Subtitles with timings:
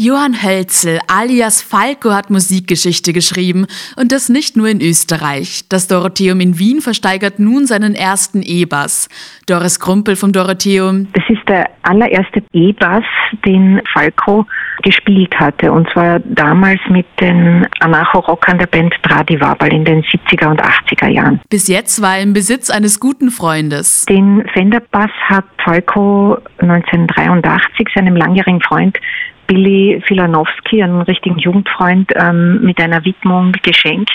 [0.00, 5.62] Johann Hölzel alias Falco hat Musikgeschichte geschrieben und das nicht nur in Österreich.
[5.68, 9.08] Das Dorotheum in Wien versteigert nun seinen ersten E-Bass.
[9.48, 11.08] Doris Krumpel vom Dorotheum.
[11.14, 13.02] Das ist der allererste E-Bass,
[13.44, 14.46] den Falco
[14.84, 20.62] gespielt hatte und zwar damals mit den Anarcho-Rockern der Band Tradivabal in den 70er und
[20.62, 21.40] 80er Jahren.
[21.50, 24.06] Bis jetzt war er im Besitz eines guten Freundes.
[24.06, 28.96] Den Fender-Bass hat Falco 1983 seinem langjährigen Freund
[29.48, 34.12] Billy Filanowski, einen richtigen Jugendfreund, ähm, mit einer Widmung geschenkt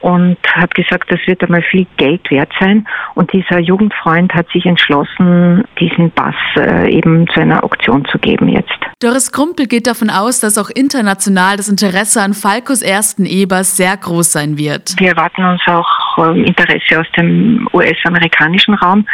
[0.00, 2.86] und hat gesagt, das wird einmal viel Geld wert sein.
[3.14, 8.48] Und dieser Jugendfreund hat sich entschlossen, diesen Bass äh, eben zu einer Auktion zu geben
[8.48, 8.74] jetzt.
[9.00, 13.96] Doris Krumpel geht davon aus, dass auch international das Interesse an Falkos ersten E-Bass sehr
[13.96, 14.94] groß sein wird.
[14.98, 19.06] Wir erwarten uns auch äh, Interesse aus dem US-amerikanischen Raum.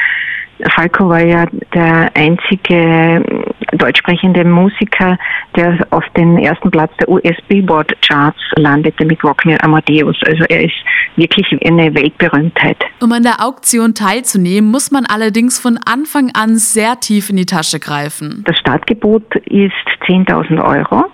[0.75, 3.25] Falco war ja der einzige
[3.73, 5.19] deutschsprechende Musiker,
[5.57, 10.17] der auf den ersten Platz der US-Billboard-Charts landete mit Rock Me Amadeus.
[10.27, 10.75] Also er ist
[11.17, 12.79] wirklich eine Weltberühmtheit.
[13.01, 17.47] Um an der Auktion teilzunehmen, muss man allerdings von Anfang an sehr tief in die
[17.47, 18.45] Tasche greifen.
[18.47, 19.73] Das Startgebot ist
[20.07, 21.05] 10.000 Euro.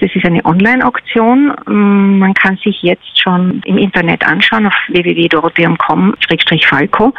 [0.00, 1.54] Das ist eine Online-Auktion.
[1.66, 7.12] Man kann sich jetzt schon im Internet anschauen auf www.dorotheum.com-falco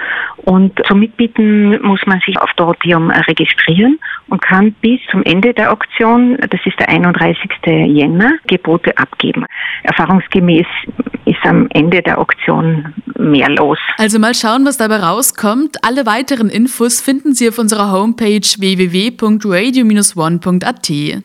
[0.43, 5.71] und zum Mitbieten muss man sich auf Dorotheum registrieren und kann bis zum Ende der
[5.71, 7.37] Auktion, das ist der 31.
[7.65, 9.45] Jänner, Gebote abgeben.
[9.83, 10.65] Erfahrungsgemäß
[11.25, 13.77] ist am Ende der Auktion mehr los.
[13.97, 15.77] Also mal schauen, was dabei rauskommt.
[15.83, 21.23] Alle weiteren Infos finden Sie auf unserer Homepage www.radio-one.at.